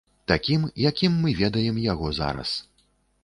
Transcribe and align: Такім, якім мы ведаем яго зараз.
Такім, 0.29 0.63
якім 0.85 1.19
мы 1.25 1.35
ведаем 1.41 1.77
яго 1.93 2.07
зараз. 2.21 2.57